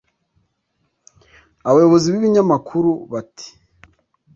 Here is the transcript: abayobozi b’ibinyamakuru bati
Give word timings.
abayobozi 1.69 2.07
b’ibinyamakuru 2.13 2.91
bati 3.11 3.47